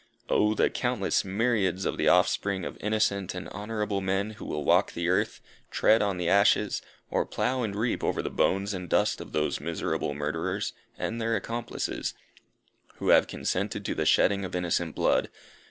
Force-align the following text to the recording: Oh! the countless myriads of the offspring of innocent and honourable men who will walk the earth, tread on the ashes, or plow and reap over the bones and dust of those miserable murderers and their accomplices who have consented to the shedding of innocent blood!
Oh! 0.29 0.55
the 0.55 0.71
countless 0.71 1.23
myriads 1.23 1.85
of 1.85 1.95
the 1.95 2.07
offspring 2.07 2.65
of 2.65 2.75
innocent 2.81 3.35
and 3.35 3.47
honourable 3.49 4.01
men 4.01 4.31
who 4.31 4.45
will 4.45 4.63
walk 4.63 4.93
the 4.93 5.07
earth, 5.09 5.41
tread 5.69 6.01
on 6.01 6.17
the 6.17 6.27
ashes, 6.27 6.81
or 7.11 7.23
plow 7.23 7.61
and 7.61 7.75
reap 7.75 8.03
over 8.03 8.23
the 8.23 8.31
bones 8.31 8.73
and 8.73 8.89
dust 8.89 9.21
of 9.21 9.31
those 9.31 9.59
miserable 9.61 10.15
murderers 10.15 10.73
and 10.97 11.21
their 11.21 11.35
accomplices 11.35 12.15
who 12.95 13.09
have 13.09 13.27
consented 13.27 13.85
to 13.85 13.93
the 13.93 14.07
shedding 14.07 14.43
of 14.43 14.55
innocent 14.55 14.95
blood! 14.95 15.29